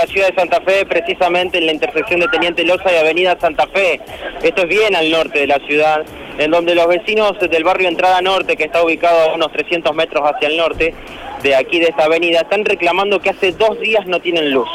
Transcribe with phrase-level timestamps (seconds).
[0.00, 3.66] la ciudad de Santa Fe, precisamente en la intersección de Teniente Loza y Avenida Santa
[3.66, 4.00] Fe.
[4.42, 6.06] Esto es bien al norte de la ciudad,
[6.38, 10.22] en donde los vecinos del barrio Entrada Norte, que está ubicado a unos 300 metros
[10.24, 10.94] hacia el norte,
[11.42, 14.70] de aquí de esta avenida, están reclamando que hace dos días no tienen luz.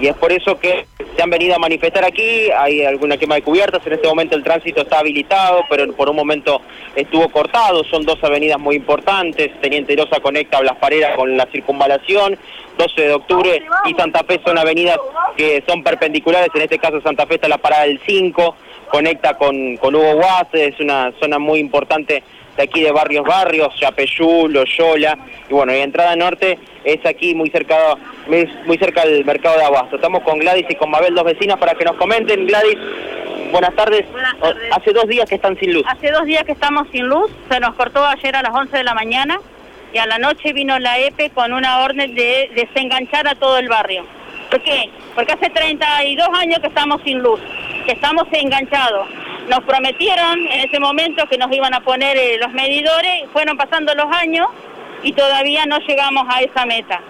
[0.00, 3.42] Y es por eso que se han venido a manifestar aquí, hay alguna quema de
[3.42, 6.60] cubiertas, en este momento el tránsito está habilitado, pero por un momento
[6.94, 12.38] estuvo cortado, son dos avenidas muy importantes, Teniente Rosa conecta Blas Parera con la circunvalación,
[12.78, 14.98] 12 de octubre y Santa Fe son avenidas
[15.36, 18.54] que son perpendiculares, en este caso Santa Fe está la parada del 5,
[18.90, 22.22] conecta con, con Hugo Guas, es una zona muy importante
[22.56, 27.50] de aquí de Barrios Barrios, Chapeyú, Loyola, y bueno, y entrada norte es aquí muy
[27.50, 27.76] cerca,
[28.66, 29.96] muy cerca del mercado de Abasto.
[29.96, 32.46] Estamos con Gladys y con Mabel, dos vecinas, para que nos comenten.
[32.46, 32.78] Gladys,
[33.52, 34.10] buenas tardes.
[34.10, 34.72] Buenas tardes.
[34.72, 35.84] Hace dos días que están sin luz.
[35.86, 38.84] Hace dos días que estamos sin luz, se nos cortó ayer a las 11 de
[38.84, 39.38] la mañana
[39.92, 43.68] y a la noche vino la EPE con una orden de desenganchar a todo el
[43.68, 44.04] barrio.
[44.50, 44.90] ¿Por qué?
[45.14, 47.40] Porque hace 32 años que estamos sin luz,
[47.86, 49.08] que estamos enganchados.
[49.48, 53.94] Nos prometieron en ese momento que nos iban a poner eh, los medidores, fueron pasando
[53.94, 54.46] los años
[55.02, 57.00] y todavía no llegamos a esa meta.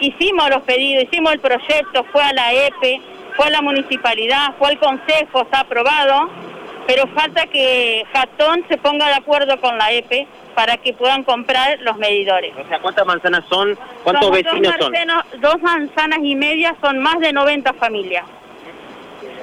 [0.00, 3.00] Hicimos los pedidos, hicimos el proyecto, fue a la EPE,
[3.36, 6.30] fue a la municipalidad, fue al consejo, está aprobado,
[6.94, 11.80] pero falta que Jatón se ponga de acuerdo con la EPE para que puedan comprar
[11.80, 12.52] los medidores.
[12.62, 13.78] O sea, ¿cuántas manzanas son?
[14.04, 14.92] ¿Cuántos vecinos son?
[15.40, 18.26] Dos manzanas y media son más de 90 familias.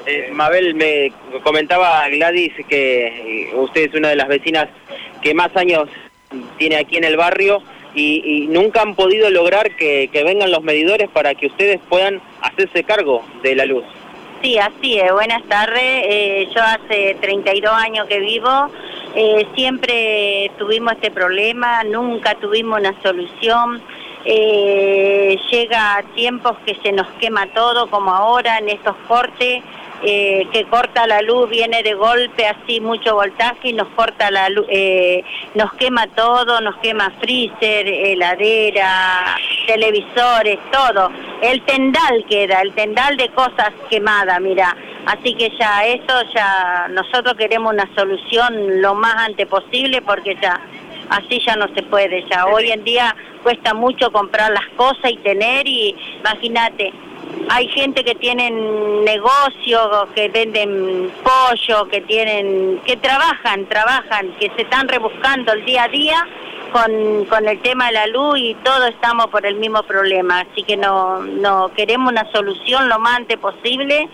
[0.05, 1.11] Eh, Mabel, me
[1.42, 4.67] comentaba Gladys que eh, usted es una de las vecinas
[5.23, 5.89] que más años
[6.59, 7.64] tiene aquí en el barrio
[7.95, 13.25] y, nunca han podido lograr que, vengan los medidores para que ustedes puedan hacerse cargo
[13.42, 13.86] de la luz.
[14.42, 15.12] Sí, así es.
[15.12, 15.82] Buenas tardes.
[15.84, 18.70] Eh, yo hace 32 años que vivo.
[19.56, 23.82] siempre tuvimos este problema, nunca tuvimos una solución.
[24.23, 29.64] llega a tiempos que se nos quema todo, como ahora en estos cortes.
[30.02, 34.48] Eh, que corta la luz, viene de golpe así mucho voltaje y nos corta la
[34.48, 41.11] luz, eh, nos quema todo, nos quema freezer, heladera, televisores, todo.
[41.42, 44.76] El tendal queda, el tendal de cosas quemadas, mira.
[45.05, 50.60] Así que ya eso, ya nosotros queremos una solución lo más antes posible porque ya
[51.10, 55.17] así ya no se puede, ya hoy en día cuesta mucho comprar las cosas y
[55.17, 56.94] tener y imagínate,
[57.49, 64.64] hay gente que tienen negocios, que venden pollo, que tienen, que trabajan, trabajan, que se
[64.64, 66.28] están rebuscando el día a día
[66.71, 70.41] con, con el tema de la luz y todos estamos por el mismo problema.
[70.41, 74.07] Así que no, no queremos una solución lo más antes posible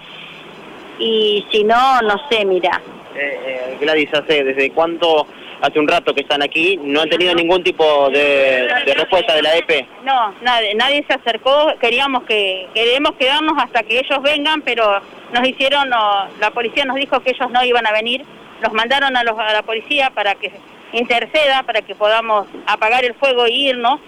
[1.00, 2.82] y si no, no sé, mira.
[3.16, 5.28] Eh, eh, Gladys, ¿hace desde cuánto
[5.62, 9.56] hace un rato que están aquí, no han tenido ningún tipo de, respuesta de la
[9.56, 9.88] EP.
[10.04, 15.02] No, nadie, nadie se acercó, queríamos que queremos quedarnos hasta que ellos vengan, pero
[15.34, 18.24] nos hicieron, la policía nos dijo que ellos no iban a venir,
[18.62, 20.52] los mandaron a, los, a la policía para que
[20.98, 24.00] interceda, para que podamos apagar el fuego e irnos,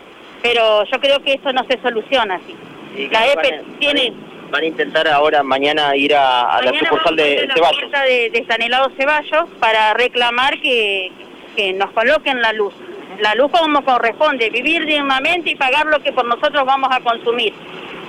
[0.41, 2.55] pero yo creo que eso no se soluciona así.
[3.11, 4.13] La EPE tiene...
[4.49, 7.91] Van a intentar ahora, mañana, ir a, la sucursal de Ceballos.
[7.91, 11.11] De, de Sanelado Ceballos para reclamar que,
[11.55, 12.73] que nos coloquen la luz.
[13.19, 17.53] La luz como corresponde, vivir dignamente y pagar lo que por nosotros vamos a consumir.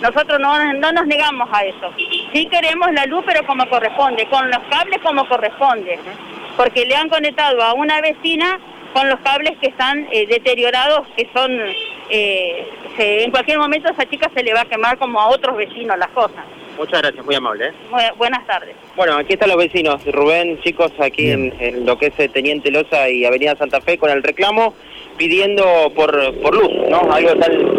[0.01, 1.93] Nosotros no, no nos negamos a eso.
[2.33, 5.99] Sí queremos la luz, pero como corresponde, con los cables como corresponde.
[6.57, 8.61] Porque le han conectado a una vecina
[8.93, 11.53] con los cables que están eh, deteriorados, que son,
[12.11, 12.67] eh,
[12.99, 15.99] en cualquier momento a esa chica se le va a quemar como a otros vecinos
[15.99, 16.45] las cosas.
[16.79, 17.67] Muchas gracias, muy amable.
[17.67, 17.73] ¿eh?
[18.17, 18.77] buenas tardes.
[18.95, 20.05] Bueno, aquí están los vecinos.
[20.07, 24.11] Rubén, chicos, aquí en, lo que es eh, Teniente Loza y Avenida Santa Fe con
[24.11, 24.75] el reclamo
[25.17, 27.13] pidiendo por, por luz, ¿no?
[27.13, 27.79] Algo tal